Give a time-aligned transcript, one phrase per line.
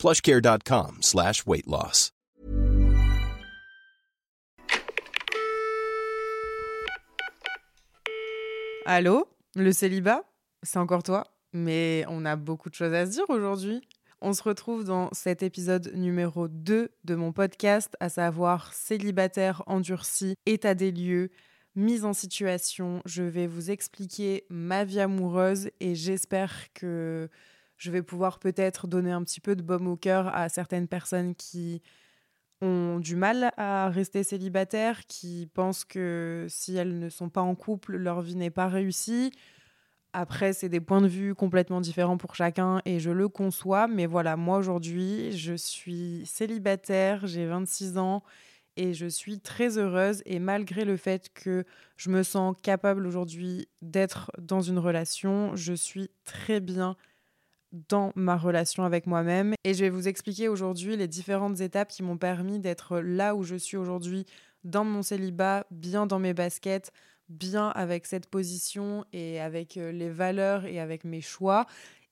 [0.00, 1.44] plushcare.com slash.
[8.86, 10.24] Allô Le célibat
[10.62, 13.82] C'est encore toi Mais on a beaucoup de choses à se dire aujourd'hui.
[14.22, 20.34] On se retrouve dans cet épisode numéro 2 de mon podcast, à savoir célibataire endurci,
[20.46, 21.30] état des lieux,
[21.74, 23.02] mise en situation.
[23.04, 27.28] Je vais vous expliquer ma vie amoureuse et j'espère que
[27.80, 31.34] je vais pouvoir peut-être donner un petit peu de baume au cœur à certaines personnes
[31.34, 31.82] qui
[32.60, 37.54] ont du mal à rester célibataires, qui pensent que si elles ne sont pas en
[37.54, 39.32] couple, leur vie n'est pas réussie.
[40.12, 43.88] Après, c'est des points de vue complètement différents pour chacun et je le conçois.
[43.88, 48.22] Mais voilà, moi aujourd'hui, je suis célibataire, j'ai 26 ans
[48.76, 50.22] et je suis très heureuse.
[50.26, 51.64] Et malgré le fait que
[51.96, 56.96] je me sens capable aujourd'hui d'être dans une relation, je suis très bien
[57.72, 59.54] dans ma relation avec moi-même.
[59.64, 63.42] Et je vais vous expliquer aujourd'hui les différentes étapes qui m'ont permis d'être là où
[63.42, 64.26] je suis aujourd'hui,
[64.64, 66.92] dans mon célibat, bien dans mes baskets,
[67.28, 71.66] bien avec cette position et avec euh, les valeurs et avec mes choix.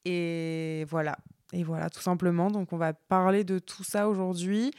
[0.04, 1.18] Et voilà.
[1.52, 2.50] Et voilà, tout simplement.
[2.50, 4.70] Donc, on va parler de tout ça aujourd'hui.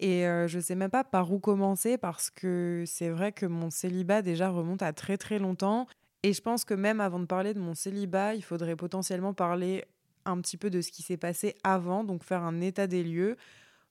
[0.00, 3.46] Et euh, je ne sais même pas par où commencer parce que c'est vrai que
[3.46, 5.86] mon célibat déjà remonte à très très longtemps.
[6.22, 9.84] Et je pense que même avant de parler de mon célibat, il faudrait potentiellement parler
[10.28, 13.36] un petit peu de ce qui s'est passé avant, donc faire un état des lieux.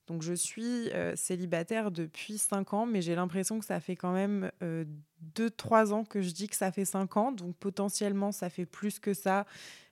[0.07, 4.13] Donc je suis euh, célibataire depuis 5 ans, mais j'ai l'impression que ça fait quand
[4.13, 7.31] même 2-3 euh, ans que je dis que ça fait 5 ans.
[7.33, 9.45] Donc potentiellement ça fait plus que ça,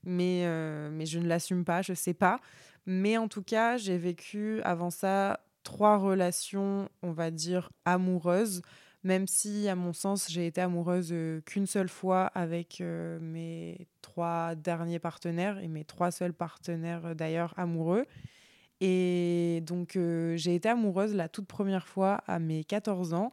[0.03, 2.39] mais, euh, mais je ne l'assume pas, je ne sais pas.
[2.85, 8.61] Mais en tout cas, j'ai vécu avant ça trois relations, on va dire, amoureuses
[9.05, 11.13] même si, à mon sens, j'ai été amoureuse
[11.45, 18.05] qu'une seule fois avec mes trois derniers partenaires et mes trois seuls partenaires d'ailleurs amoureux.
[18.81, 19.97] Et donc,
[20.35, 23.31] j'ai été amoureuse la toute première fois à mes 14 ans.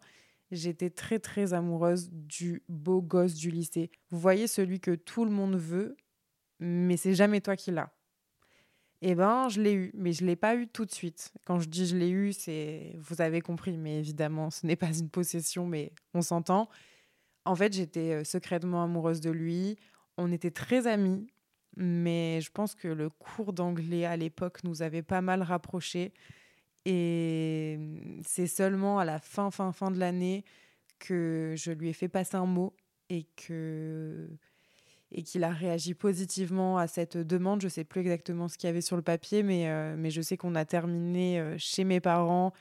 [0.51, 3.91] J'étais très, très amoureuse du beau gosse du lycée.
[4.11, 5.97] Vous voyez celui que tout le monde veut,
[6.61, 7.91] mais c'est jamais toi qui l'as.
[9.05, 11.33] Eh ben, je l'ai eu, mais je ne l'ai pas eu tout de suite.
[11.45, 12.95] Quand je dis je l'ai eu, c'est.
[13.01, 16.69] Vous avez compris, mais évidemment, ce n'est pas une possession, mais on s'entend.
[17.45, 19.77] En fait, j'étais euh, secrètement amoureuse de lui.
[20.19, 21.27] On était très amis,
[21.77, 26.13] mais je pense que le cours d'anglais à l'époque nous avait pas mal rapprochés.
[26.85, 27.79] Et
[28.25, 30.45] c'est seulement à la fin, fin, fin de l'année
[31.01, 32.77] que je lui ai fait passer un mot
[33.09, 34.29] et que
[35.13, 37.61] et qu'il a réagi positivement à cette demande.
[37.61, 40.11] Je ne sais plus exactement ce qu'il y avait sur le papier, mais, euh, mais
[40.11, 42.53] je sais qu'on a terminé euh, chez mes parents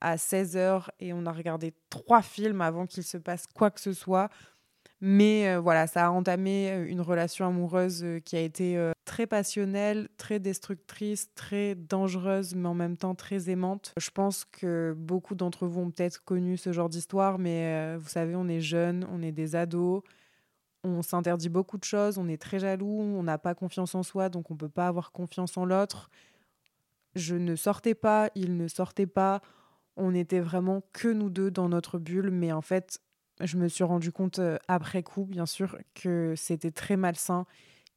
[0.00, 3.92] à 16h et on a regardé trois films avant qu'il se passe quoi que ce
[3.92, 4.28] soit.
[5.02, 10.38] Mais euh, voilà, ça a entamé une relation amoureuse qui a été très passionnelle, très
[10.38, 13.92] destructrice, très dangereuse, mais en même temps très aimante.
[13.98, 18.36] Je pense que beaucoup d'entre vous ont peut-être connu ce genre d'histoire, mais vous savez,
[18.36, 20.02] on est jeunes, on est des ados
[20.86, 24.28] on s'interdit beaucoup de choses, on est très jaloux, on n'a pas confiance en soi,
[24.28, 26.10] donc on ne peut pas avoir confiance en l'autre.
[27.14, 29.40] Je ne sortais pas, il ne sortait pas,
[29.96, 33.00] on était vraiment que nous deux dans notre bulle, mais en fait,
[33.40, 37.46] je me suis rendu compte euh, après coup, bien sûr, que c'était très malsain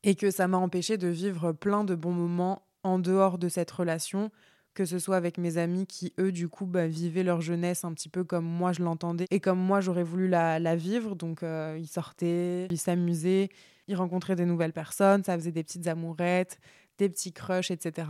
[0.03, 3.71] et que ça m'a empêché de vivre plein de bons moments en dehors de cette
[3.71, 4.31] relation
[4.73, 7.93] que ce soit avec mes amis qui, eux, du coup, bah, vivaient leur jeunesse un
[7.93, 11.15] petit peu comme moi je l'entendais et comme moi j'aurais voulu la, vivre.
[11.15, 13.49] Donc, euh, ils sortaient, ils s'amusaient,
[13.87, 16.59] ils rencontraient des nouvelles personnes, ça faisait des petites amourettes,
[16.97, 18.07] des petits crushs, etc.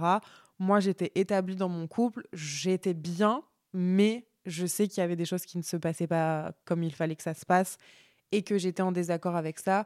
[0.60, 3.44] Moi, j'étais établie dans mon couple, j'étais bien,
[3.74, 6.94] mais je sais qu'il y avait des choses qui ne se passaient pas comme il
[6.94, 7.78] fallait que ça se passe
[8.32, 9.86] et que j'étais en désaccord avec ça,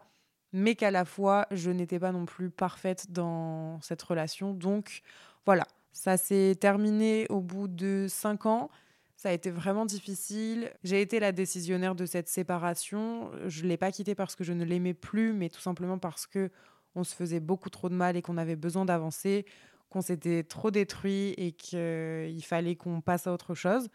[0.52, 4.54] mais qu'à la fois, je n'étais pas non plus parfaite dans cette relation.
[4.54, 5.02] Donc,
[5.46, 8.70] voilà, ça s'est terminé au bout de cinq ans.
[9.16, 10.74] Ça a été vraiment difficile.
[10.84, 13.32] J'ai été la décisionnaire de cette séparation.
[13.48, 16.28] Je ne l'ai pas quitté parce que je ne l'aimais plus, mais tout simplement parce
[16.28, 16.50] que
[16.96, 19.46] on se faisait beaucoup trop de mal et qu'on avait besoin d'avancer,
[19.90, 23.88] qu'on s'était trop détruit et qu'il fallait qu'on passe à autre chose.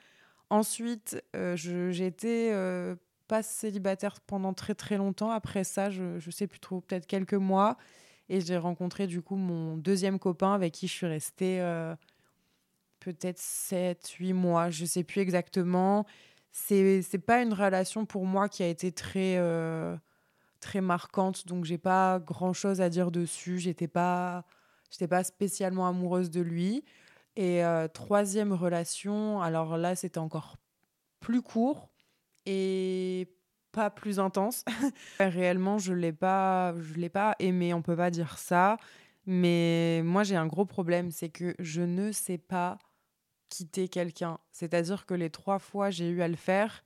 [0.50, 1.56] Ensuite, euh,
[2.24, 2.96] euh,
[3.26, 5.30] pas célibataire pendant très très longtemps.
[5.30, 7.76] Après ça, je ne sais plus trop, peut-être quelques mois.
[8.28, 11.94] Et j'ai rencontré du coup mon deuxième copain avec qui je suis restée euh,
[13.00, 16.06] peut-être 7, 8 mois, je sais plus exactement.
[16.52, 19.96] C'est pas une relation pour moi qui a été très euh,
[20.60, 24.44] très marquante, donc j'ai pas grand-chose à dire dessus, j'étais pas
[25.08, 26.84] pas spécialement amoureuse de lui.
[27.36, 30.56] Et euh, troisième relation, alors là, c'était encore
[31.20, 31.88] plus court
[32.46, 33.28] et
[33.72, 34.64] pas plus intense.
[35.20, 37.74] Réellement, je l'ai pas, je l'ai pas aimé.
[37.74, 38.76] On peut pas dire ça.
[39.26, 42.78] Mais moi, j'ai un gros problème, c'est que je ne sais pas
[43.50, 44.38] quitter quelqu'un.
[44.52, 46.82] C'est-à-dire que les trois fois, j'ai eu à le faire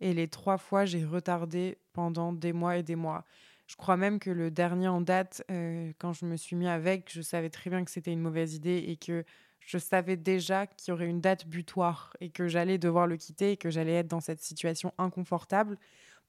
[0.00, 3.24] et les trois fois, j'ai retardé pendant des mois et des mois.
[3.66, 7.10] Je crois même que le dernier en date, euh, quand je me suis mis avec,
[7.12, 9.24] je savais très bien que c'était une mauvaise idée et que
[9.60, 13.52] je savais déjà qu'il y aurait une date butoir et que j'allais devoir le quitter
[13.52, 15.78] et que j'allais être dans cette situation inconfortable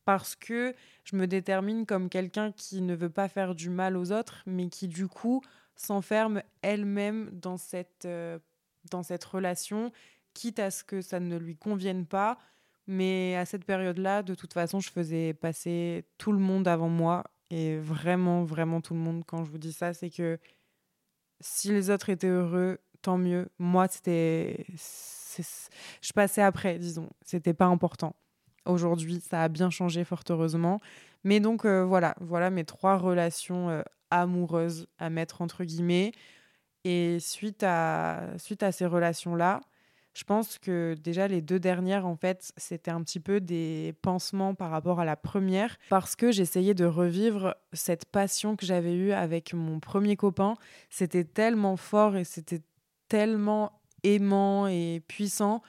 [0.08, 0.74] parce que
[1.04, 4.70] je me détermine comme quelqu'un qui ne veut pas faire du mal aux autres, mais
[4.70, 5.44] qui du coup
[5.76, 8.40] s'enferme elle-même dans cette, euh,
[8.90, 9.92] dans cette relation,
[10.34, 12.38] quitte à ce que ça ne lui convienne pas.
[12.88, 17.26] Mais à cette période-là, de toute façon, je faisais passer tout le monde avant moi.
[17.50, 20.40] Et vraiment, vraiment tout le monde, quand je vous dis ça, c'est que
[21.42, 23.50] si les autres étaient heureux, tant mieux.
[23.60, 24.66] Moi, c'était.
[26.02, 27.10] Je passais après, disons.
[27.26, 28.16] C'était pas important.
[28.68, 30.80] Aujourd'hui, ça a bien changé, fort heureusement.
[31.24, 33.82] Mais donc, euh, voilà, voilà mes trois relations euh,
[34.12, 36.12] amoureuses à mettre entre guillemets.
[36.84, 39.62] Et suite à, suite à ces relations-là,
[40.14, 44.56] je pense que déjà les deux dernières, en fait, c'était un petit peu des pansements
[44.56, 49.12] par rapport à la première, parce que j'essayais de revivre cette passion que j'avais eue
[49.12, 50.56] avec mon premier copain.
[50.90, 52.62] C'était tellement fort et c'était
[53.10, 55.62] tellement aimant et puissant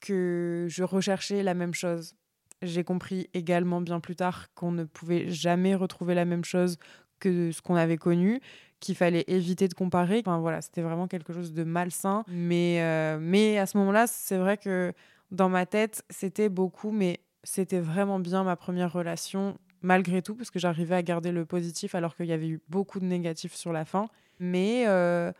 [0.00, 2.14] que je recherchais la même chose.
[2.62, 6.76] J'ai compris également bien plus tard qu'on ne pouvait jamais retrouver la même chose
[7.18, 8.40] que ce qu'on avait connu,
[8.80, 10.20] qu'il fallait éviter de comparer.
[10.24, 12.24] Enfin voilà, c'était vraiment quelque chose de malsain.
[12.28, 14.92] Mais, euh, mais à ce moment-là, c'est vrai que
[15.30, 20.50] dans ma tête, c'était beaucoup, mais c'était vraiment bien ma première relation, malgré tout, parce
[20.50, 23.72] que j'arrivais à garder le positif alors qu'il y avait eu beaucoup de négatifs sur
[23.72, 24.08] la fin.
[24.38, 25.32] Mais euh,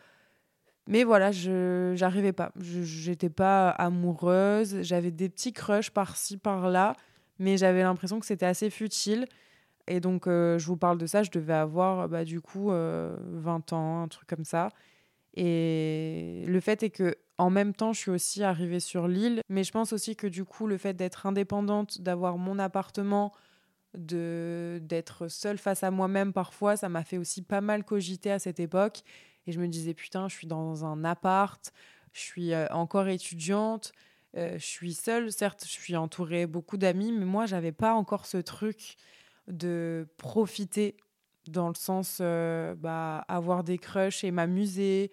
[0.87, 2.53] mais voilà, je j'arrivais pas.
[2.61, 4.83] Je n'étais pas amoureuse.
[4.83, 6.95] J'avais des petits crushs par-ci, par-là.
[7.39, 9.27] Mais j'avais l'impression que c'était assez futile.
[9.87, 11.23] Et donc, euh, je vous parle de ça.
[11.23, 13.17] Je devais avoir, bah, du coup, 20 euh,
[13.73, 14.69] ans, un truc comme ça.
[15.35, 19.41] Et le fait est que en même temps, je suis aussi arrivée sur l'île.
[19.49, 23.33] Mais je pense aussi que, du coup, le fait d'être indépendante, d'avoir mon appartement,
[23.97, 28.39] de d'être seule face à moi-même parfois, ça m'a fait aussi pas mal cogiter à
[28.39, 29.03] cette époque.
[29.51, 31.73] Et je me disais, putain, je suis dans un appart,
[32.13, 33.91] je suis euh, encore étudiante,
[34.37, 35.33] euh, je suis seule.
[35.33, 38.95] Certes, je suis entourée beaucoup d'amis, mais moi, j'avais pas encore ce truc
[39.49, 40.97] de profiter
[41.49, 45.11] dans le sens euh, bah, avoir des crushs et m'amuser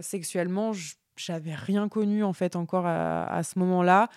[0.00, 0.70] sexuellement.
[1.16, 4.10] J'avais rien connu en fait encore à, à ce moment-là.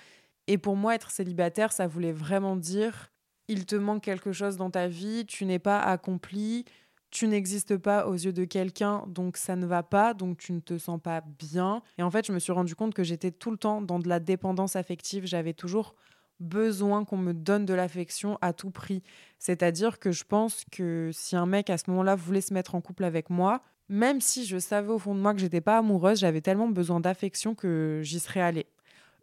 [0.45, 3.11] Et pour moi, être célibataire, ça voulait vraiment dire
[3.47, 6.65] il te manque quelque chose dans ta vie, tu n'es pas accompli,
[7.09, 10.59] tu n'existes pas aux yeux de quelqu'un, donc ça ne va pas, donc tu ne
[10.59, 11.81] te sens pas bien.
[11.97, 14.09] Et en fait, je me suis rendu compte que j'étais tout le temps dans de
[14.09, 15.25] la dépendance affective.
[15.25, 15.95] J'avais toujours
[16.39, 19.01] besoin qu'on me donne de l'affection à tout prix.
[19.39, 22.81] C'est-à-dire que je pense que si un mec à ce moment-là voulait se mettre en
[22.81, 26.19] couple avec moi, même si je savais au fond de moi que j'étais pas amoureuse,
[26.19, 28.67] j'avais tellement besoin d'affection que j'y serais allée.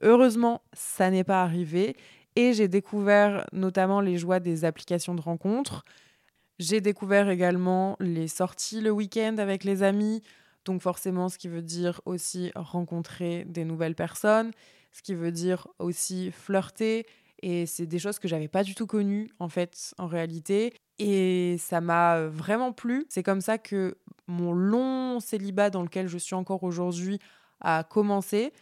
[0.01, 1.97] Heureusement, ça n'est pas arrivé
[2.37, 5.85] et j'ai découvert notamment les joies des applications de rencontres.
[6.59, 10.23] J'ai découvert également les sorties le week-end avec les amis,
[10.65, 14.53] donc forcément ce qui veut dire aussi rencontrer des nouvelles personnes,
[14.93, 17.07] ce qui veut dire aussi flirter,
[17.43, 21.57] et c'est des choses que j'avais pas du tout connues en fait en réalité, et
[21.59, 23.05] ça m'a vraiment plu.
[23.09, 23.97] C'est comme ça que
[24.29, 27.19] mon long célibat dans lequel je suis encore aujourd'hui
[27.61, 28.53] a commencé.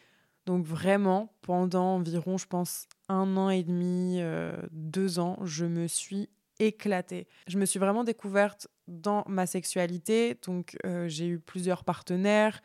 [0.46, 5.86] Donc vraiment, pendant environ, je pense, un an et demi, euh, deux ans, je me
[5.86, 6.30] suis
[6.66, 7.26] éclatée.
[7.48, 10.38] Je me suis vraiment découverte dans ma sexualité.
[10.46, 12.62] Donc, euh, j'ai eu plusieurs partenaires.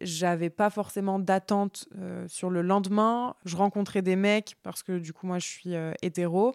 [0.00, 3.36] J'avais pas forcément d'attente euh, sur le lendemain.
[3.44, 6.54] Je rencontrais des mecs parce que du coup, moi, je suis euh, hétéro.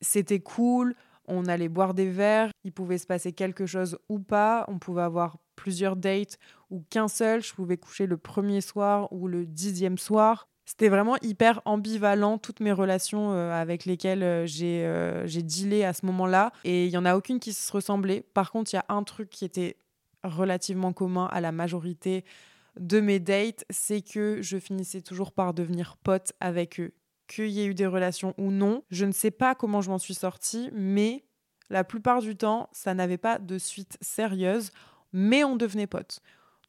[0.00, 0.94] C'était cool.
[1.26, 2.50] On allait boire des verres.
[2.64, 4.64] Il pouvait se passer quelque chose ou pas.
[4.68, 6.38] On pouvait avoir plusieurs dates
[6.70, 7.42] ou qu'un seul.
[7.42, 10.48] Je pouvais coucher le premier soir ou le dixième soir.
[10.72, 15.84] C'était vraiment hyper ambivalent, toutes mes relations euh, avec lesquelles euh, j'ai euh, j'ai dealé
[15.84, 16.50] à ce moment-là.
[16.64, 18.24] Et il n'y en a aucune qui se ressemblait.
[18.32, 19.76] Par contre, il y a un truc qui était
[20.24, 22.24] relativement commun à la majorité
[22.80, 26.94] de mes dates, c'est que je finissais toujours par devenir pote avec eux.
[27.28, 29.98] Qu'il y ait eu des relations ou non, je ne sais pas comment je m'en
[29.98, 31.26] suis sortie, mais
[31.68, 34.70] la plupart du temps, ça n'avait pas de suite sérieuse,
[35.12, 36.20] mais on devenait pote.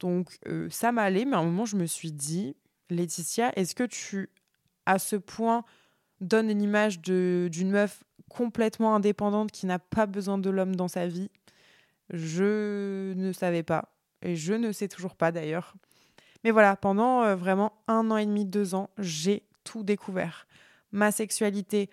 [0.02, 2.58] Donc euh, ça m'allait, mais à un moment, je me suis dit,
[2.96, 4.30] Laetitia, est-ce que tu,
[4.86, 5.64] à ce point,
[6.22, 11.08] donnes une image d'une meuf complètement indépendante qui n'a pas besoin de l'homme dans sa
[11.08, 11.30] vie?
[12.10, 13.94] Je ne savais pas.
[14.22, 15.76] Et je ne sais toujours pas d'ailleurs.
[16.44, 20.48] Mais voilà, pendant euh, vraiment un an et demi, deux ans, j'ai tout découvert.
[20.92, 21.90] Ma sexualité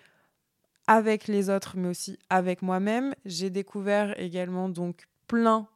[0.87, 3.15] avec les autres, mais aussi avec moi-même.
[3.25, 5.67] J'ai découvert également donc plein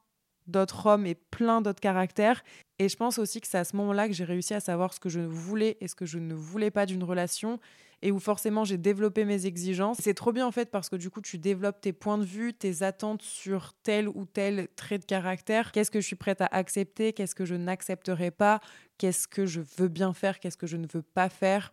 [0.46, 2.42] d'autres hommes et plein d'autres caractères.
[2.78, 5.00] Et je pense aussi que c'est à ce moment-là que j'ai réussi à savoir ce
[5.00, 7.58] que je voulais et ce que je ne voulais pas d'une relation
[8.02, 9.98] et où forcément j'ai développé mes exigences.
[10.00, 12.52] C'est trop bien en fait parce que du coup tu développes tes points de vue,
[12.52, 15.72] tes attentes sur tel ou tel trait de caractère.
[15.72, 18.60] Qu'est-ce que je suis prête à accepter, qu'est-ce que je n'accepterai pas,
[18.98, 21.72] qu'est-ce que je veux bien faire, qu'est-ce que je ne veux pas faire?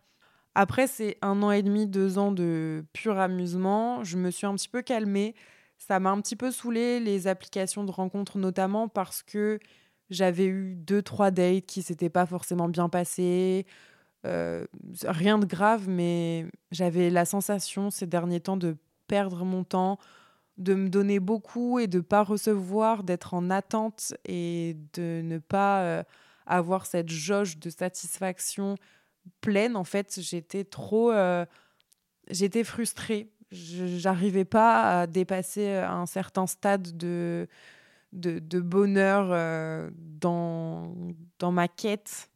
[0.54, 4.04] Après, c'est un an et demi, deux ans de pur amusement.
[4.04, 5.34] Je me suis un petit peu calmée.
[5.78, 9.58] Ça m'a un petit peu saoulé les applications de rencontres, notamment parce que
[10.10, 13.66] j'avais eu deux, trois dates qui s'étaient pas forcément bien passées.
[14.26, 14.64] Euh,
[15.04, 18.76] rien de grave, mais j'avais la sensation ces derniers temps de
[19.06, 19.98] perdre mon temps,
[20.56, 25.82] de me donner beaucoup et de pas recevoir, d'être en attente et de ne pas
[25.82, 26.02] euh,
[26.46, 28.76] avoir cette jauge de satisfaction
[29.40, 29.76] pleine.
[29.76, 31.10] En fait, j'étais trop.
[31.12, 31.44] Euh,
[32.30, 33.30] j'étais frustrée.
[33.54, 37.46] J'arrivais pas à dépasser un certain stade de,
[38.12, 40.94] de, bonheur dans,
[41.38, 42.30] dans ma quête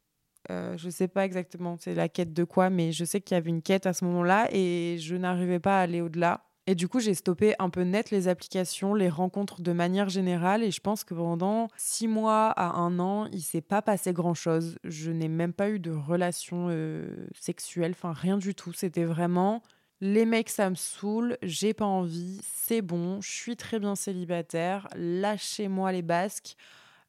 [0.51, 3.37] euh, je sais pas exactement c'est la quête de quoi, mais je sais qu'il y
[3.37, 6.41] avait une quête à ce moment-là et je n'arrivais pas à aller au-delà.
[6.65, 10.63] Et du coup, j'ai stoppé un peu net les applications, les rencontres de manière générale.
[10.63, 14.77] Et je pense que pendant six mois à un an, il s'est pas passé grand-chose.
[14.83, 18.71] Je n'ai même pas eu de relation euh, sexuelle, enfin rien du tout.
[18.71, 19.63] C'était vraiment
[20.01, 24.87] les mecs, ça me saoule, j'ai pas envie, c'est bon, je suis très bien célibataire,
[24.95, 26.55] lâchez-moi les basques.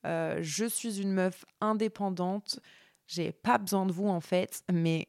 [0.06, 2.58] Euh, je suis une meuf indépendante,
[3.06, 5.08] j'ai pas besoin de vous en fait, mais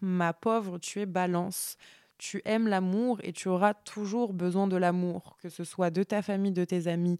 [0.00, 1.76] ma pauvre, tu es balance.
[2.18, 6.20] Tu aimes l'amour et tu auras toujours besoin de l'amour, que ce soit de ta
[6.20, 7.18] famille, de tes amis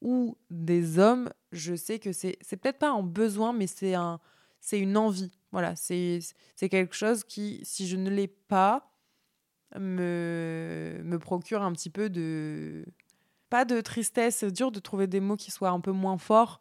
[0.00, 1.28] ou des hommes.
[1.52, 4.20] Je sais que c'est c'est peut-être pas un besoin, mais c'est un
[4.60, 5.30] c'est une envie.
[5.52, 6.20] Voilà, c'est
[6.56, 8.90] c'est quelque chose qui, si je ne l'ai pas,
[9.78, 12.84] me me procure un petit peu de
[13.50, 14.36] pas de tristesse.
[14.36, 16.60] C'est dur de trouver des mots qui soient un peu moins forts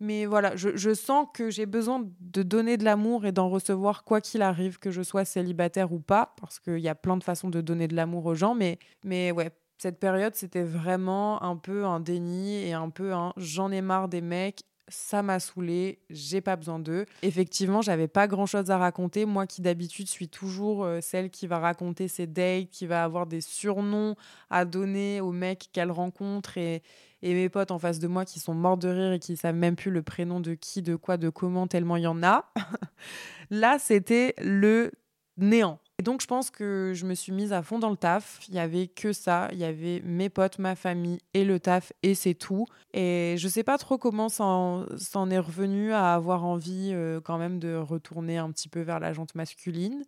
[0.00, 4.20] mais voilà, je, sens que j'ai besoin de donner de l'amour et d'en recevoir quoi
[4.20, 7.50] qu'il arrive, que je sois célibataire ou pas, parce qu'il y a plein de façons
[7.50, 8.54] de donner de l'amour aux gens.
[8.54, 13.32] Mais, mais ouais, cette période, c'était vraiment un peu un déni et un peu un
[13.36, 17.06] j'en ai marre des mecs ça m'a saoulé, j'ai pas besoin d'eux.
[17.22, 19.24] Effectivement, j'avais pas grand chose à raconter.
[19.24, 23.26] Moi qui d'habitude suis toujours euh, celle qui va raconter ses dates, qui va avoir
[23.26, 24.16] des surnoms
[24.50, 26.82] à donner aux mecs qu'elle rencontre et,
[27.22, 29.54] et mes potes en face de moi qui sont morts de rire et qui savent
[29.54, 32.52] même plus le prénom de qui, de quoi, de comment, tellement il y en a.
[33.50, 34.92] Là, c'était le
[35.36, 35.78] néant.
[36.00, 38.40] Et donc, je pense que je me suis mise à fond dans le taf.
[38.48, 39.48] Il y avait que ça.
[39.50, 42.66] Il y avait mes potes, ma famille et le taf, et c'est tout.
[42.94, 44.86] Et je sais pas trop comment s'en
[45.30, 49.12] est revenu à avoir envie euh, quand même de retourner un petit peu vers la
[49.12, 50.04] jante masculine.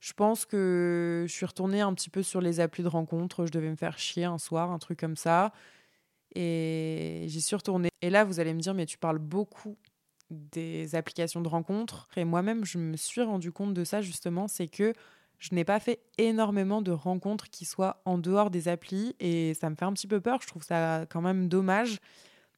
[0.00, 3.46] Je pense que je suis retournée un petit peu sur les applis de rencontre.
[3.46, 5.52] Je devais me faire chier un soir, un truc comme ça.
[6.34, 7.90] Et j'y suis retournée.
[8.00, 9.76] Et là, vous allez me dire, mais tu parles beaucoup
[10.32, 12.08] des applications de rencontres.
[12.16, 14.92] Et moi-même, je me suis rendu compte de ça justement, c'est que
[15.38, 19.70] je n'ai pas fait énormément de rencontres qui soient en dehors des applis et ça
[19.70, 20.38] me fait un petit peu peur.
[20.40, 21.98] Je trouve ça quand même dommage.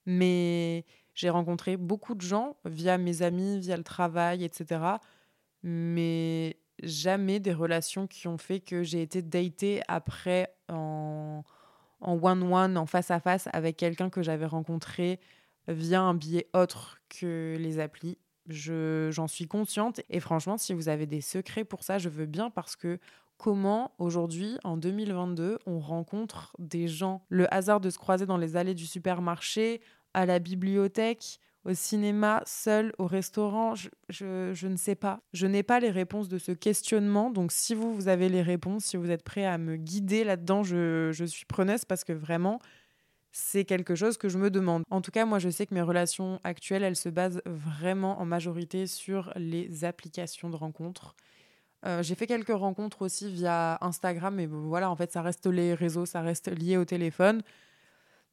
[0.06, 4.82] Mais j'ai rencontré beaucoup de gens via mes amis, via le travail, etc.
[5.62, 11.42] Mais jamais des relations qui ont fait que j'ai été datée après en
[12.02, 15.20] one-one, en face-à-face avec quelqu'un que j'avais rencontré
[15.68, 18.18] via un biais autre que les applis.
[18.48, 22.50] j'en suis consciente et franchement, si vous avez des secrets pour ça, je veux bien
[22.50, 22.98] parce que
[23.38, 28.56] comment aujourd'hui, en 2022, on rencontre des gens, le hasard de se croiser dans les
[28.56, 29.80] allées du supermarché,
[30.12, 35.20] à la bibliothèque, au cinéma, seul, au restaurant, je, je, ne sais pas.
[35.32, 37.30] Je n'ai pas les réponses de ce questionnement.
[37.30, 40.62] Donc si vous, vous avez les réponses, si vous êtes prêt à me guider là-dedans,
[40.62, 42.60] je, je suis preneuse parce que vraiment,
[43.36, 44.84] c'est quelque chose que je me demande.
[44.90, 48.24] En tout cas, moi, je sais que mes relations actuelles, elles se basent vraiment en
[48.24, 51.16] majorité sur les applications de rencontres.
[51.84, 55.74] Euh, j'ai fait quelques rencontres aussi via Instagram, mais voilà, en fait, ça reste les
[55.74, 57.42] réseaux, ça reste lié au téléphone.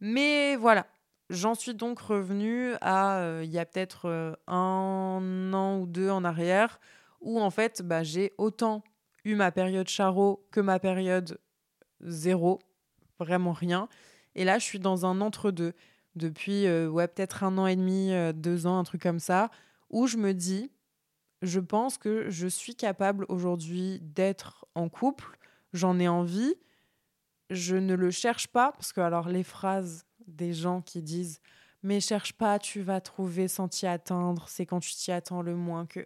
[0.02, 0.86] Mais voilà,
[1.32, 6.12] j'en suis donc revenue à euh, il y a peut-être euh, un an ou deux
[6.12, 6.80] en arrière,
[7.22, 8.84] où en fait, bah, j'ai autant
[9.26, 11.40] eu ma période charo que ma période
[12.02, 12.60] zéro,
[13.18, 13.90] vraiment rien.
[14.36, 15.74] Et là, je suis dans un entre-deux.
[16.16, 19.50] depuis ouais, peut-être un an et demi, deux ans, un truc comme ça,
[19.90, 20.72] où je me dis,
[21.42, 25.38] je pense que je suis capable aujourd'hui d'être en couple,
[25.74, 26.56] j'en ai envie,
[27.50, 31.42] je ne le cherche pas, parce que alors les phrases des gens qui disent
[31.84, 35.56] mais cherche pas, tu vas trouver sans t'y attendre, c'est quand tu t'y attends le
[35.56, 36.06] moins que...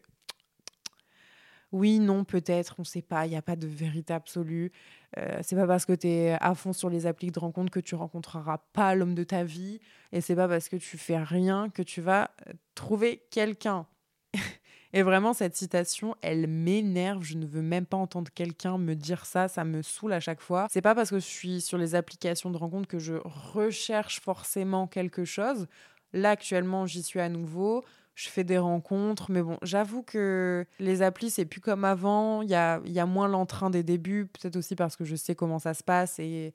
[1.75, 4.72] Oui, non, peut-être, on ne sait pas, il n'y a pas de vérité absolue.
[5.17, 7.82] Euh, c'est pas parce que tu es à fond sur les applis de rencontre que
[7.82, 9.82] tu rencontreras pas l'homme de ta vie.
[10.13, 12.32] Et c'est pas parce que tu fais rien que tu vas
[12.75, 13.88] trouver quelqu'un.
[14.94, 17.24] Et vraiment, cette citation, elle m'énerve.
[17.24, 19.50] Je ne veux même pas entendre quelqu'un me dire ça.
[19.50, 20.67] Ça me saoule à chaque fois.
[20.72, 24.88] C'est pas parce que je suis sur les applications de rencontre que je recherche forcément
[24.88, 25.67] quelque chose.
[26.13, 27.84] Là, actuellement, j'y suis à nouveau.
[28.15, 32.41] Je fais des rencontres, mais bon, j'avoue que les applis, c'est plus comme avant.
[32.41, 35.36] Il y a, y a moins l'entrain des débuts, peut-être aussi parce que je sais
[35.36, 36.53] comment ça se passe et,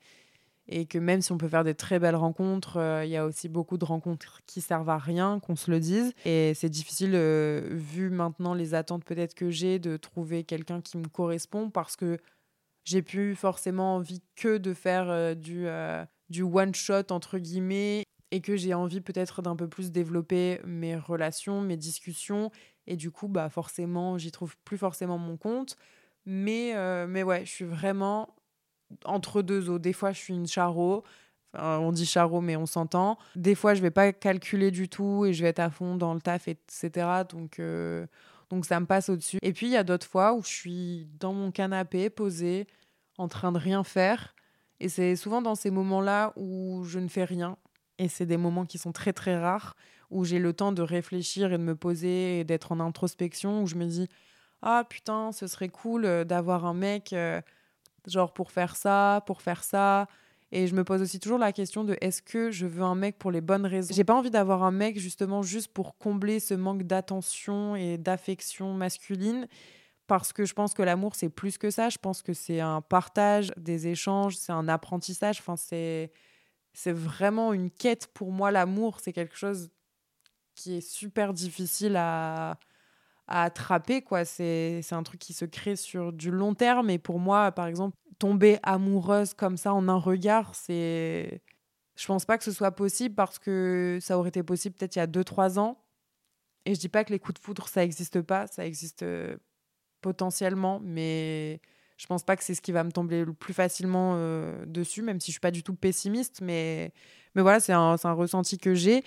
[0.70, 3.26] et que même si on peut faire des très belles rencontres, euh, il y a
[3.26, 6.12] aussi beaucoup de rencontres qui servent à rien, qu'on se le dise.
[6.24, 10.96] Et c'est difficile, euh, vu maintenant les attentes peut-être que j'ai, de trouver quelqu'un qui
[10.96, 12.18] me correspond parce que
[12.84, 15.66] j'ai plus forcément envie que de faire euh, du,
[16.30, 20.96] du one shot entre guillemets et que j'ai envie peut-être d'un peu plus développer mes
[20.96, 22.50] relations, mes discussions
[22.86, 25.76] et du coup bah forcément j'y trouve plus forcément mon compte
[26.26, 26.74] mais
[27.06, 28.34] mais ouais je suis vraiment
[29.04, 29.78] entre deux eaux.
[29.78, 31.04] Des fois, je suis une charo.
[31.54, 33.18] on dit charo, mais on s'entend.
[33.36, 36.14] Des fois, je vais pas calculer du tout et je vais être à fond dans
[36.14, 37.24] le taf, etc.
[37.28, 38.06] Donc, euh,
[38.50, 39.38] donc ça me passe au-dessus.
[39.42, 42.66] Et puis, il y a d'autres fois où je suis dans mon canapé, posée,
[43.18, 44.34] en train de rien faire.
[44.80, 47.56] Et c'est souvent dans ces moments-là où je ne fais rien.
[48.00, 49.76] Et c'est des moments qui sont très, très rares,
[50.10, 53.66] où j'ai le temps de réfléchir et de me poser et d'être en introspection, où
[53.66, 54.08] je me dis
[54.62, 57.12] Ah putain, ce serait cool euh, d'avoir un mec.
[57.12, 57.42] Euh,
[58.06, 60.06] genre pour faire ça, pour faire ça.
[60.50, 63.18] Et je me pose aussi toujours la question de est-ce que je veux un mec
[63.18, 63.94] pour les bonnes raisons?
[63.94, 68.72] J'ai pas envie d'avoir un mec justement juste pour combler ce manque d'attention et d'affection
[68.72, 69.46] masculine
[70.06, 71.90] parce que je pense que l'amour c'est plus que ça.
[71.90, 75.38] Je pense que c'est un partage, des échanges, c'est un apprentissage.
[75.38, 76.10] Enfin, c'est
[76.72, 78.50] c'est vraiment une quête pour moi.
[78.50, 79.70] L'amour, c'est quelque chose
[80.54, 82.58] qui est super difficile à
[83.30, 84.24] à attraper quoi.
[84.24, 86.90] C'est un truc qui se crée sur du long terme.
[86.90, 91.42] Et pour moi par exemple tomber amoureuse comme ça en un regard c'est
[91.96, 95.00] je pense pas que ce soit possible parce que ça aurait été possible peut-être il
[95.00, 95.78] y a 2 3 ans.
[96.66, 98.46] Et je dis pas que les coups de foudre ça existe pas.
[98.48, 99.36] Ça existe euh,
[100.02, 101.60] potentiellement mais
[102.00, 105.02] je pense pas que c'est ce qui va me tomber le plus facilement euh, dessus
[105.02, 106.92] même si je suis pas du tout pessimiste mais
[107.34, 109.04] mais voilà c'est un, un ressenti que j'ai.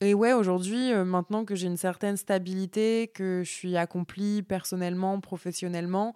[0.00, 5.20] Et ouais, aujourd'hui, euh, maintenant que j'ai une certaine stabilité, que je suis accomplie personnellement,
[5.20, 6.14] professionnellement,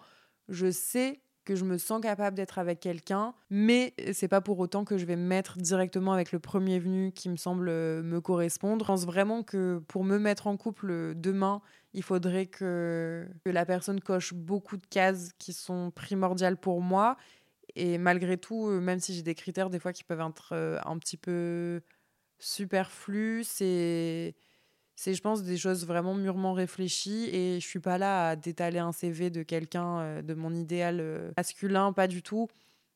[0.48, 4.84] je sais que je me sens capable d'être avec quelqu'un, mais c'est pas pour autant
[4.84, 8.20] que je vais me mettre directement avec le premier venu qui me semble euh, me
[8.20, 8.84] correspondre.
[8.84, 11.62] Je pense vraiment que pour me mettre en couple euh, demain,
[11.94, 17.16] il faudrait que, que la personne coche beaucoup de cases qui sont primordiales pour moi.
[17.76, 20.52] Et malgré tout, même si j'ai des critères des fois qui peuvent être
[20.84, 21.80] un petit peu
[22.38, 23.42] superflu.
[23.44, 24.34] C'est,
[24.98, 27.30] c'est, je pense, des choses vraiment mûrement réfléchies.
[27.32, 30.98] Et je suis pas là à détaler un CV de quelqu'un, euh, de mon idéal
[30.98, 32.48] euh, masculin, pas du tout.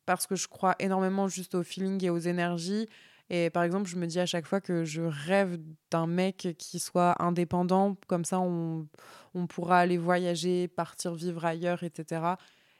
[0.04, 2.88] Parce que je crois énormément juste au feeling et aux énergies.
[3.30, 5.60] Et par exemple, je me dis à chaque fois que je rêve
[5.92, 8.88] d'un mec qui soit indépendant, comme ça on,
[9.34, 12.34] on pourra aller voyager, partir vivre ailleurs, etc.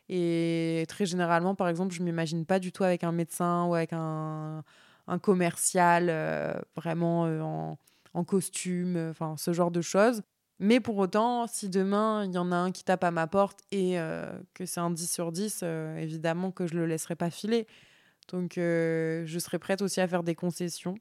[0.09, 3.93] Et très généralement, par exemple, je m'imagine pas du tout avec un médecin ou avec
[3.93, 4.65] un,
[5.07, 7.79] un commercial euh, vraiment en,
[8.25, 10.23] costume, euh, enfin ce genre de choses.
[10.59, 13.61] Mais pour autant, si demain il y en a un qui tape à ma porte
[13.73, 13.97] et
[14.55, 15.65] que c'est un 10 sur 10,
[15.99, 17.67] évidemment que je le laisserai pas filer.
[18.29, 20.95] Donc je serai prête aussi à faire des concessions.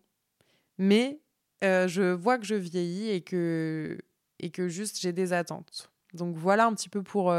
[0.79, 1.19] Mais
[1.61, 3.99] je vois que je vieillis et que,
[4.39, 5.91] et que juste j'ai des attentes.
[6.15, 7.31] Donc voilà un petit peu pour,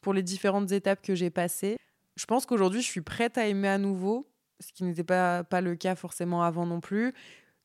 [0.00, 1.76] pour les différentes étapes que j'ai passées.
[2.16, 4.26] Je pense qu'aujourd'hui, je suis prête à aimer à nouveau,
[4.60, 7.12] ce qui n'était pas, pas le cas forcément avant non plus,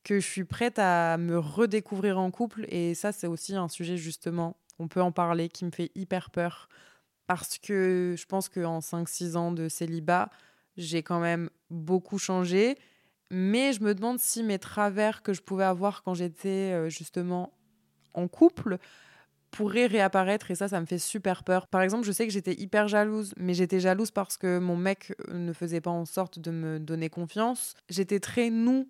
[0.04, 2.66] que je suis prête à me redécouvrir en couple.
[2.68, 6.30] Et ça, c'est aussi un sujet justement, on peut en parler, qui me fait hyper
[6.30, 6.68] peur.
[7.26, 10.30] Parce que je pense qu'en 5-6 ans de célibat,
[10.76, 12.76] j'ai quand même beaucoup changé.
[13.30, 17.52] Mais je me demande si mes travers que je pouvais avoir quand j'étais euh, justement
[18.12, 18.78] en couple
[19.50, 21.66] pourrait réapparaître et ça, ça me fait super peur.
[21.66, 25.14] Par exemple, je sais que j'étais hyper jalouse, mais j'étais jalouse parce que mon mec
[25.28, 27.74] euh, ne faisait pas en sorte de me donner confiance.
[27.88, 28.88] J'étais très nous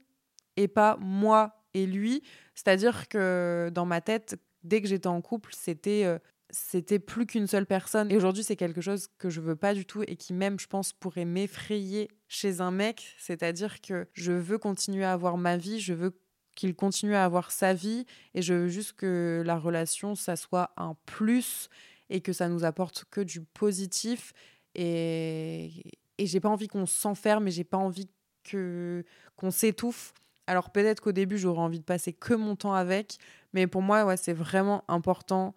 [0.56, 2.22] et pas moi et lui.
[2.54, 6.18] C'est-à-dire que dans ma tête, dès que j'étais en couple, c'était euh,
[6.52, 8.12] c'était plus qu'une seule personne.
[8.12, 10.66] Et aujourd'hui, c'est quelque chose que je veux pas du tout et qui même, je
[10.66, 13.14] pense, pourrait m'effrayer chez un mec.
[13.18, 16.14] C'est-à-dire que je veux continuer à avoir ma vie, je veux
[16.54, 20.72] qu'il continue à avoir sa vie et je veux juste que la relation, ça soit
[20.76, 21.70] un plus
[22.10, 24.34] et que ça nous apporte que du positif.
[24.74, 25.70] Et,
[26.18, 28.10] et j'ai pas envie qu'on s'enferme et j'ai pas envie
[28.44, 29.04] que
[29.36, 30.12] qu'on s'étouffe.
[30.46, 33.18] Alors peut-être qu'au début, j'aurais envie de passer que mon temps avec,
[33.52, 35.54] mais pour moi, ouais, c'est vraiment important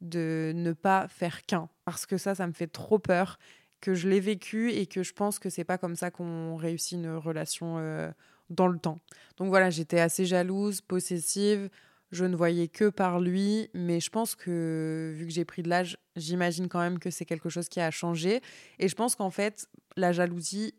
[0.00, 3.38] de ne pas faire qu'un parce que ça, ça me fait trop peur
[3.80, 6.98] que je l'ai vécu et que je pense que c'est pas comme ça qu'on réussit
[6.98, 8.10] une relation euh,
[8.50, 8.98] dans le temps.
[9.36, 11.70] Donc voilà, j'étais assez jalouse, possessive,
[12.12, 15.68] je ne voyais que par lui, mais je pense que vu que j'ai pris de
[15.68, 18.40] l'âge, j'imagine quand même que c'est quelque chose qui a changé.
[18.78, 20.74] Et je pense qu'en fait, la jalousie,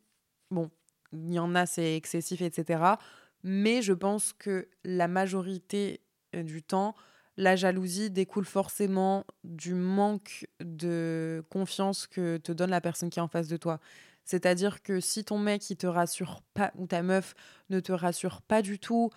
[0.51, 0.69] bon,
[1.13, 2.81] il y en a, c'est excessif, etc.
[3.43, 6.01] Mais je pense que la majorité
[6.35, 6.95] euh, du temps,
[7.37, 13.21] la jalousie découle forcément du manque de confiance que te donne la personne qui est
[13.21, 13.79] en face de toi.
[14.25, 17.35] C'est-à-dire que si ton mec il te rassure pas ou ta meuf
[17.69, 19.09] ne te rassure pas du tout,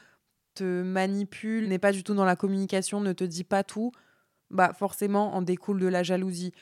[0.54, 3.90] te manipule, n'est pas du tout dans la communication, ne te dit pas tout,
[4.50, 6.52] bah forcément en découle de la jalousie.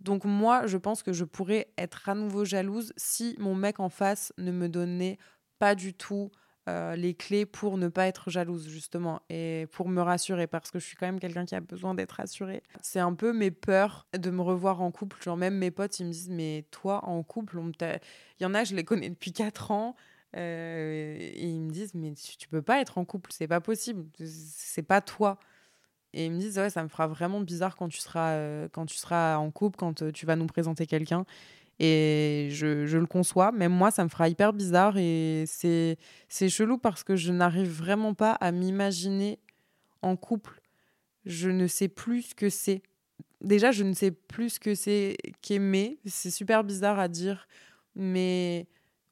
[0.00, 3.88] Donc moi, je pense que je pourrais être à nouveau jalouse si mon mec en
[3.88, 5.18] face ne me donnait
[5.58, 6.30] pas du tout
[6.68, 10.78] euh, les clés pour ne pas être jalouse, justement, et pour me rassurer, parce que
[10.78, 12.62] je suis quand même quelqu'un qui a besoin d'être rassuré.
[12.82, 15.22] C'est un peu mes peurs de me revoir en couple.
[15.22, 17.98] Genre, même mes potes, ils me disent, mais toi, en couple, il
[18.40, 19.96] y en a, je les connais depuis 4 ans.
[20.36, 23.60] Euh, et ils me disent, mais tu, tu peux pas être en couple, c'est pas
[23.60, 25.38] possible, c'est pas toi.
[26.12, 28.86] Et ils me disent, ouais, ça me fera vraiment bizarre quand tu seras, euh, quand
[28.86, 31.24] tu seras en couple, quand tu vas nous présenter quelqu'un.
[31.80, 34.96] Et je, je, le conçois, même moi, ça me fera hyper bizarre.
[34.98, 39.38] Et c'est chelou parce que je n'arrive vraiment pas à m'imaginer
[40.02, 40.60] en couple.
[41.24, 42.82] Je ne sais plus ce que c'est.
[43.40, 45.98] Déjà, je ne sais plus ce que c'est qu'aimer.
[46.06, 47.46] C'est super bizarre à dire.
[47.94, 48.66] Mais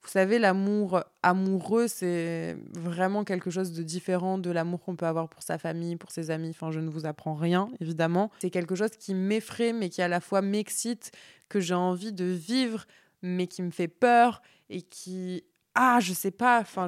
[0.06, 5.28] vous savez, l'amour amoureux, c'est vraiment quelque chose de différent de l'amour qu'on peut avoir
[5.28, 6.50] pour sa famille, pour ses amis.
[6.50, 8.30] Enfin, je ne vous apprends rien, évidemment.
[8.38, 11.10] C'est quelque chose qui m'effraie, mais qui à la fois m'excite,
[11.48, 12.86] que j'ai envie de vivre,
[13.22, 15.42] mais qui me fait peur et qui...
[15.74, 16.86] Ah, je sais pas, enfin...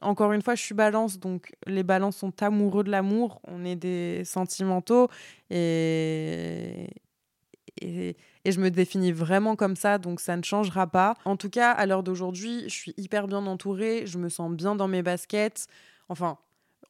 [0.00, 3.76] Encore une fois, je suis balance, donc les balances sont amoureux de l'amour, on est
[3.76, 5.08] des sentimentaux
[5.48, 6.88] et,
[7.82, 8.16] et,
[8.50, 11.14] je me définis vraiment comme ça, donc ça ne changera pas.
[11.24, 14.74] En tout cas, à l'heure d'aujourd'hui, je suis hyper bien entourée, je me sens bien
[14.74, 15.66] dans mes baskets.
[16.08, 16.38] Enfin,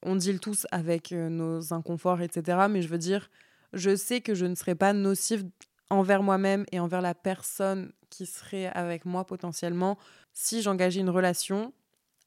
[0.02, 2.66] on deal tous avec euh, nos inconforts, etc.
[2.70, 3.30] Mais je veux dire,
[3.72, 5.44] je sais que je ne serai pas nocive
[5.90, 9.98] envers moi-même et envers la personne qui serait avec moi potentiellement
[10.32, 11.72] si j'engageais une relation.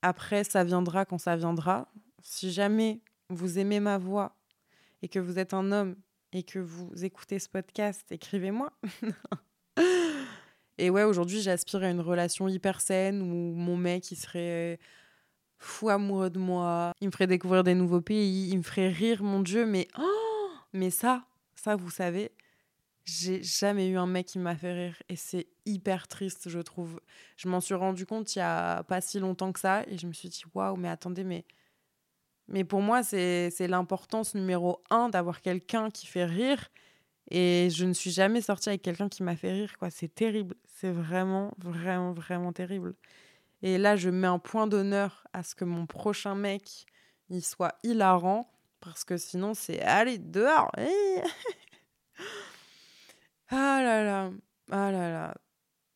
[0.02, 1.88] Après, ça viendra quand ça viendra.
[2.22, 4.36] Si jamais vous aimez ma voix
[5.02, 5.96] et que vous êtes un homme
[6.36, 8.70] et que vous écoutez ce podcast, écrivez-moi.
[10.78, 14.78] et ouais, aujourd'hui, j'aspire à une relation hyper saine où mon mec, il serait
[15.60, 19.24] fou amoureux de moi, il me ferait découvrir des nouveaux pays, il me ferait rire,
[19.24, 22.34] mon Dieu, mais oh mais ça, ça, vous savez,
[23.06, 27.00] j'ai jamais eu un mec qui m'a fait rire et c'est hyper triste, je trouve.
[27.38, 30.06] Je m'en suis rendu compte il y a pas si longtemps que ça et je
[30.06, 31.46] me suis dit waouh, mais attendez, mais
[32.48, 36.70] mais pour moi, c'est l'importance numéro un d'avoir quelqu'un qui fait rire.
[37.32, 39.78] Et je ne suis jamais sortie avec quelqu'un qui m'a fait rire.
[39.80, 39.90] quoi.
[39.90, 40.56] C'est terrible.
[40.68, 42.94] C'est vraiment, vraiment, vraiment terrible.
[43.64, 46.86] Et là, je mets un point d'honneur à ce que mon prochain mec,
[47.30, 48.48] il soit hilarant.
[48.80, 50.72] Parce que sinon, c'est allez, dehors.
[53.50, 54.30] ah là là.
[54.70, 55.34] Ah là là.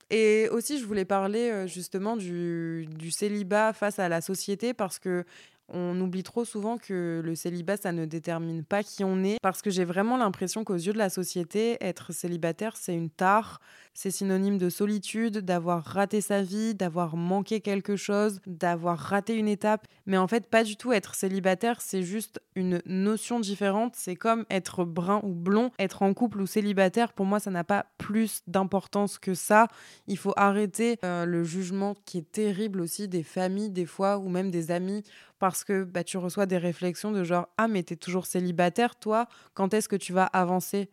[0.10, 4.98] Et aussi, je voulais parler euh, justement du, du, célibat face à la société parce
[4.98, 5.24] que
[5.72, 9.62] on oublie trop souvent que le célibat, ça ne détermine pas qui on est, parce
[9.62, 13.60] que j'ai vraiment l'impression qu'aux yeux de la société, être célibataire, c'est une tare,
[13.94, 19.48] c'est synonyme de solitude, d'avoir raté sa vie, d'avoir manqué quelque chose, d'avoir raté une
[19.48, 19.88] étape.
[20.06, 23.94] Mais en fait, pas du tout être célibataire, c'est juste une notion différente.
[23.96, 27.14] C'est comme être brun ou blond, être en couple ou célibataire.
[27.14, 29.68] Pour moi, ça n'a pas plus d'importance que ça.
[30.08, 34.30] Il faut arrêter euh, le jugement qui est terrible aussi des familles, des fois, ou
[34.30, 35.04] même des amis
[35.40, 39.28] parce que bah, tu reçois des réflexions de genre Ah, mais t'es toujours célibataire, toi,
[39.54, 40.90] quand est-ce que tu vas avancer?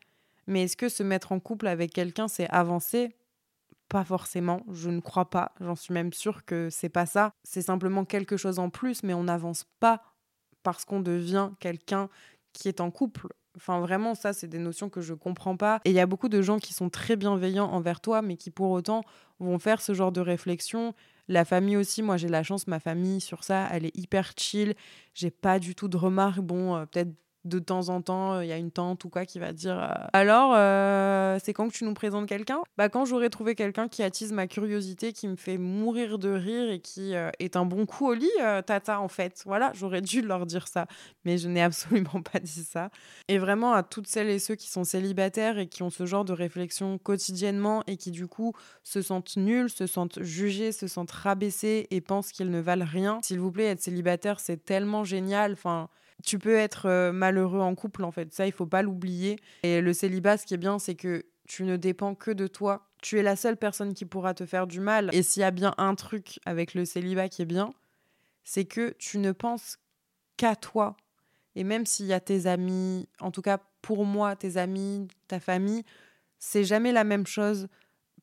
[0.46, 3.16] Mais est-ce que se mettre en couple avec quelqu'un, c'est avancer?
[3.88, 5.52] Pas forcément, je ne crois pas.
[5.60, 7.32] J'en suis même sûre que c'est pas ça.
[7.44, 10.02] C'est simplement quelque chose en plus, mais on n'avance pas
[10.62, 12.08] parce qu'on devient quelqu'un
[12.52, 13.28] qui est en couple.
[13.56, 15.80] Enfin, vraiment, ça, c'est des notions que je comprends pas.
[15.84, 18.50] Et il y a beaucoup de gens qui sont très bienveillants envers toi, mais qui
[18.50, 19.02] pour autant
[19.38, 20.94] vont faire ce genre de réflexion.
[21.28, 24.74] La famille aussi, moi j'ai la chance, ma famille sur ça, elle est hyper chill.
[25.14, 26.40] J'ai pas du tout de remarques.
[26.40, 27.12] Bon, euh, peut-être
[27.46, 30.06] de temps en temps, il y a une tante ou quoi qui va dire euh,
[30.12, 32.60] Alors, euh, c'est quand que tu nous présentes quelqu'un?
[32.76, 36.70] Bah, quand j'aurai trouvé quelqu'un qui attise ma curiosité, qui me fait mourir de rire
[36.70, 38.30] et qui euh, est un bon coup au lit,
[38.66, 39.42] tata, en fait.
[39.46, 40.86] Voilà, j'aurais dû leur dire ça,
[41.24, 42.90] mais je n'ai absolument pas dit ça.
[43.28, 46.24] Et vraiment, à toutes celles et ceux qui sont célibataires et qui ont ce genre
[46.24, 51.10] de réflexion quotidiennement et qui, du coup, se sentent nuls, se sentent jugés, se sentent
[51.10, 55.52] rabaissés et pensent qu'ils ne valent rien, s'il vous plaît, être célibataire, c'est tellement génial.
[55.52, 55.88] Enfin,
[56.24, 58.32] tu peux être euh, malheureux en couple, en fait.
[58.32, 59.38] Ça, il faut pas l'oublier.
[59.62, 62.88] Et le célibat, ce qui est bien, c'est que tu ne dépends que de toi.
[63.02, 65.10] Tu es la seule personne qui pourra te faire du mal.
[65.12, 67.70] Et s'il y a bien un truc avec le célibat qui est bien,
[68.44, 69.78] c'est que tu ne penses
[70.36, 70.96] qu'à toi.
[71.54, 75.40] Et même s'il y a tes amis, en tout cas pour moi, tes amis, ta
[75.40, 75.84] famille,
[76.38, 77.68] c'est jamais la même chose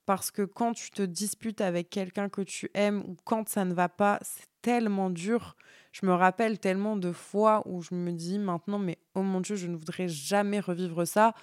[0.06, 3.74] parce que quand tu te disputes avec quelqu'un que tu aimes ou quand ça ne
[3.74, 5.56] va pas, c'est tellement dur.
[5.94, 9.56] Je me rappelle tellement de fois où je me dis maintenant, mais oh mon Dieu,
[9.56, 11.36] je ne voudrais jamais revivre ça.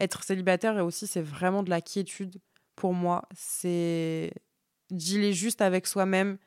[0.00, 2.40] Être célibataire, et aussi, c'est vraiment de la quiétude
[2.74, 3.28] pour moi.
[3.34, 4.32] C'est
[4.90, 6.38] dealer juste avec soi-même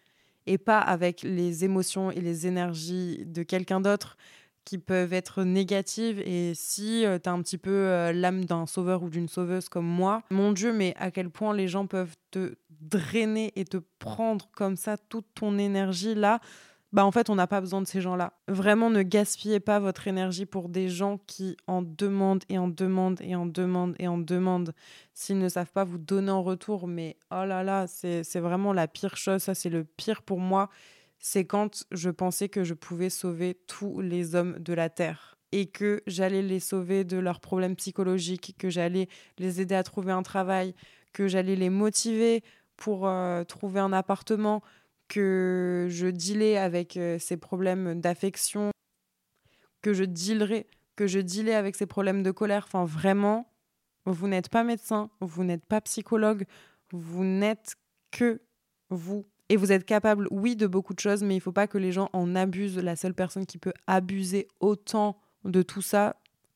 [0.48, 4.18] et pas avec les émotions et les énergies de quelqu'un d'autre
[4.64, 6.20] qui peuvent être négatives.
[6.26, 9.70] Et si euh, tu as un petit peu euh, l'âme d'un sauveur ou d'une sauveuse
[9.70, 13.78] comme moi, mon Dieu, mais à quel point les gens peuvent te drainer et te
[14.00, 16.40] prendre comme ça toute ton énergie là
[16.92, 18.34] bah en fait, on n'a pas besoin de ces gens-là.
[18.48, 23.22] Vraiment, ne gaspillez pas votre énergie pour des gens qui en demandent et en demandent
[23.22, 24.74] et en demandent et en demandent.
[25.14, 28.88] S'ils ne savent pas vous donner en retour, mais oh là là, c'est vraiment la
[28.88, 29.44] pire chose.
[29.44, 30.70] Ça, c'est le pire pour moi.
[31.20, 35.68] C'est quand je pensais que je pouvais sauver tous les hommes de la Terre et
[35.68, 40.24] que j'allais les sauver de leurs problèmes psychologiques, que j'allais les aider à trouver un
[40.24, 40.76] travail,
[41.14, 42.44] que j'allais les motiver
[42.78, 44.62] pour euh, trouver un appartement,
[45.08, 48.72] que je dealais avec euh, ces problèmes d'affection,
[49.82, 52.66] que je dealerais, que je dealais avec ces problèmes de colère.
[52.68, 53.52] Enfin, vraiment,
[54.06, 56.46] vous n'êtes pas médecin, vous n'êtes pas psychologue,
[56.92, 57.76] vous n'êtes
[58.12, 58.42] que
[58.90, 59.26] vous.
[59.50, 61.78] Et vous êtes capable, oui, de beaucoup de choses, mais il ne faut pas que
[61.78, 62.80] les gens en abusent.
[62.80, 66.16] La seule personne qui peut abuser autant de tout ça,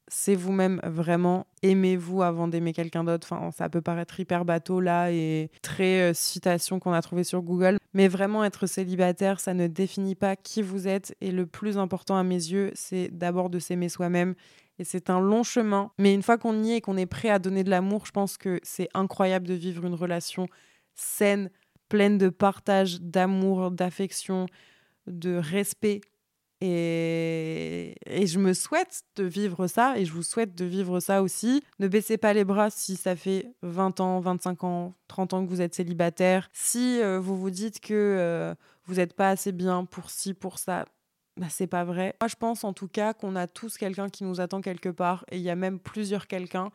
[0.10, 1.48] c'est vous-même vraiment.
[1.62, 3.28] Aimez-vous avant d'aimer quelqu'un d'autre?
[3.32, 7.42] Enfin, ça peut paraître hyper bateau là et très euh, citation qu'on a trouvé sur
[7.42, 7.78] Google.
[7.94, 11.16] Mais vraiment, être célibataire, ça ne définit pas qui vous êtes.
[11.22, 14.36] Et le plus important à mes yeux, c'est d'abord de s'aimer soi-même.
[14.80, 15.92] Et c'est un long chemin.
[15.98, 18.12] Mais une fois qu'on y est et qu'on est prêt à donner de l'amour, je
[18.12, 20.48] pense que c'est incroyable de vivre une relation
[20.96, 21.50] saine,
[21.88, 24.48] pleine de partage, d'amour, d'affection,
[25.08, 26.02] de respect
[26.62, 27.96] et,
[28.26, 31.64] je me souhaite de vivre ça et je vous souhaite de vivre ça aussi.
[31.80, 35.50] Ne baissez pas les bras si ça fait 20 ans, 25 ans, 30 ans que
[35.50, 36.50] vous êtes célibataire.
[36.52, 38.54] Si euh, vous vous dites que euh,
[38.86, 40.86] vous n'êtes pas assez bien pour ci, pour ça,
[41.38, 42.16] bah, c'est pas vrai.
[42.20, 45.24] Moi, je pense en tout cas qu'on a tous quelqu'un qui nous attend quelque part
[45.32, 46.72] et il y a même plusieurs quelqu'un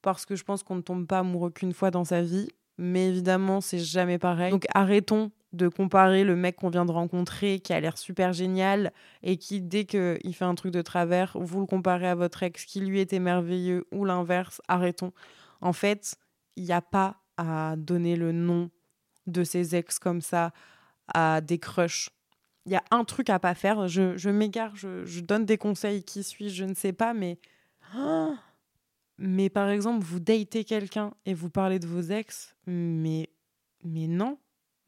[0.00, 2.48] parce que je pense qu'on ne tombe pas amoureux qu'une fois dans sa vie.
[2.78, 4.50] Mais évidemment, c'est jamais pareil.
[4.50, 8.92] Donc arrêtons de comparer le mec qu'on vient de rencontrer qui a l'air super génial
[9.22, 12.64] et qui, dès qu'il fait un truc de travers, vous le comparez à votre ex
[12.64, 15.12] qui lui était merveilleux ou l'inverse, arrêtons.
[15.60, 16.16] En fait,
[16.56, 18.70] il n'y a pas à donner le nom
[19.26, 20.52] de ses ex comme ça
[21.12, 22.10] à des crushs.
[22.66, 23.88] Il y a un truc à pas faire.
[23.88, 26.02] Je, m'égare, je, donne des conseils.
[26.02, 27.38] Qui suis-je Je ne sais pas, mais.
[29.18, 33.30] Mais par exemple, vous datez quelqu'un et vous parlez de vos ex, mais,
[33.84, 34.38] mais non,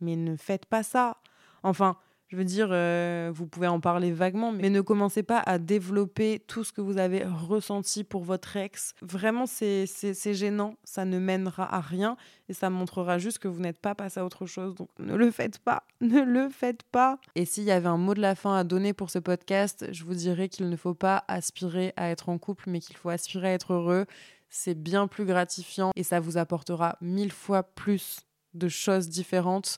[0.01, 1.19] mais ne faites pas ça.
[1.63, 1.97] Enfin,
[2.29, 6.43] je veux dire, euh, vous pouvez en parler vaguement, mais ne commencez pas à développer
[6.47, 8.95] tout ce que vous avez ressenti pour votre ex.
[9.01, 9.87] Vraiment, c'est
[10.35, 12.17] gênant, ça ne mènera à rien
[12.49, 14.75] et ça montrera juste que vous n'êtes pas passé à autre chose.
[14.75, 17.21] Donc ne le faites pas, ne le faites pas.
[17.37, 20.05] Et s'il y avait un mot de la fin à donner pour ce podcast, je
[20.05, 23.51] vous dirais qu'il ne faut pas aspirer à être en couple, mais qu'il faut aspirer
[23.51, 24.07] à être heureux.
[24.49, 28.21] C'est bien plus gratifiant et ça vous apportera mille fois plus
[28.55, 29.77] de choses différentes.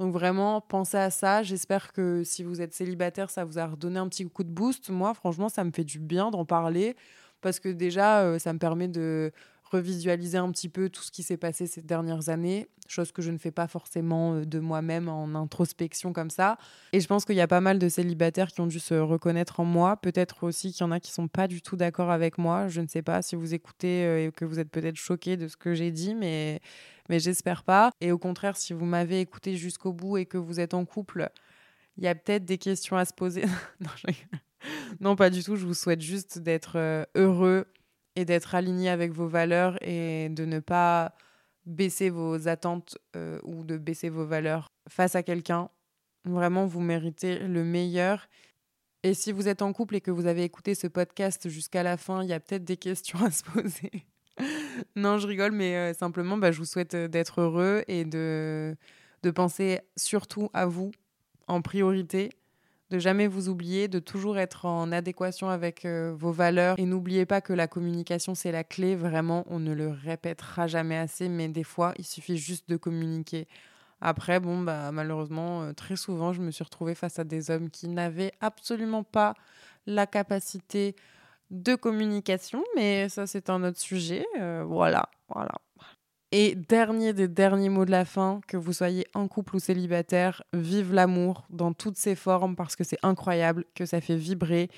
[0.00, 1.42] Donc vraiment, pensez à ça.
[1.42, 4.88] J'espère que si vous êtes célibataire, ça vous a redonné un petit coup de boost.
[4.88, 6.96] Moi, franchement, ça me fait du bien d'en parler
[7.42, 9.30] parce que déjà, euh, ça me permet de
[9.70, 13.30] revisualiser un petit peu tout ce qui s'est passé ces dernières années, chose que je
[13.30, 16.56] ne fais pas forcément euh, de moi-même en introspection comme ça.
[16.94, 19.60] Et je pense qu'il y a pas mal de célibataires qui ont dû se reconnaître
[19.60, 19.96] en moi.
[19.98, 22.68] Peut-être aussi qu'il y en a qui sont pas du tout d'accord avec moi.
[22.68, 25.46] Je ne sais pas si vous écoutez euh, et que vous êtes peut-être choqué de
[25.46, 26.60] ce que j'ai dit, mais
[27.10, 27.90] mais j'espère pas.
[28.00, 31.28] Et au contraire, si vous m'avez écouté jusqu'au bout et que vous êtes en couple,
[31.96, 33.42] il y a peut-être des questions à se poser.
[35.00, 35.56] non, pas du tout.
[35.56, 37.66] Je vous souhaite juste d'être euh, heureux
[38.14, 41.12] et d'être aligné avec vos valeurs et de ne pas
[41.66, 45.68] baisser vos attentes euh, ou de baisser vos valeurs face à quelqu'un.
[46.24, 48.28] Vraiment, vous méritez le meilleur.
[49.02, 51.96] Et si vous êtes en couple et que vous avez écouté ce podcast jusqu'à la
[51.96, 54.06] fin, il y a peut-être des questions à se poser.
[54.96, 58.76] Non, je rigole, mais euh, simplement, bah, je vous souhaite euh, d'être heureux et de,
[59.22, 60.90] de penser surtout à vous
[61.46, 62.30] en priorité,
[62.90, 66.78] de jamais vous oublier, de toujours être en adéquation avec euh, vos valeurs.
[66.78, 68.94] Et n'oubliez pas que la communication, c'est la clé.
[68.94, 73.46] Vraiment, on ne le répétera jamais assez, mais des fois, il suffit juste de communiquer.
[74.00, 77.86] Après, bon, bah, malheureusement, très souvent, je me suis retrouvée face à des hommes qui
[77.86, 79.34] n'avaient absolument pas
[79.86, 80.96] la capacité
[81.50, 84.24] de communication, mais ça c'est un autre sujet.
[84.38, 85.54] Euh, voilà, voilà.
[86.32, 90.44] Et dernier des derniers mots de la fin, que vous soyez en couple ou célibataire,
[90.52, 94.70] vive l'amour dans toutes ses formes parce que c'est incroyable, que ça fait vibrer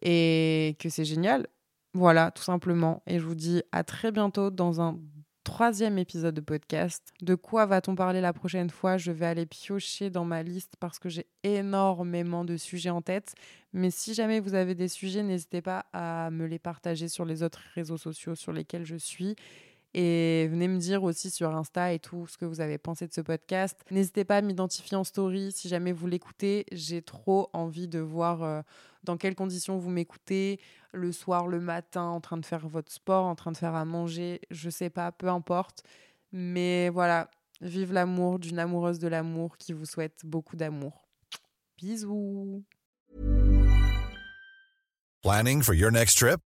[0.00, 1.46] et que c'est génial.
[1.92, 3.02] Voilà, tout simplement.
[3.06, 4.98] Et je vous dis à très bientôt dans un
[5.46, 7.14] troisième épisode de podcast.
[7.22, 8.96] De quoi va-t-on parler la prochaine fois?
[8.96, 13.32] Je vais aller piocher dans ma liste parce que j'ai énormément de sujets en tête.
[13.72, 17.44] Mais si jamais vous avez des sujets, n'hésitez pas à me les partager sur les
[17.44, 19.36] autres réseaux sociaux sur lesquels je suis.
[19.98, 23.14] Et venez me dire aussi sur Insta et tout ce que vous avez pensé de
[23.14, 23.80] ce podcast.
[23.90, 26.66] N'hésitez pas à m'identifier en story si jamais vous l'écoutez.
[26.70, 28.60] J'ai trop envie de voir euh,
[29.04, 30.60] dans quelles conditions vous m'écoutez,
[30.92, 33.86] le soir, le matin, en train de faire votre sport, en train de faire à
[33.86, 35.82] manger, je sais pas, peu importe.
[36.30, 37.30] Mais voilà,
[37.62, 41.08] vive l'amour d'une amoureuse de l'amour qui vous souhaite beaucoup d'amour.
[41.78, 42.62] Bisous.
[45.22, 46.45] Planning for your next trip?